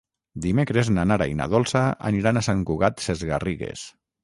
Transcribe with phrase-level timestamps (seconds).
[0.45, 3.89] Dimecres na Nara i na Dolça aniran a Sant Cugat Sesgarrigues.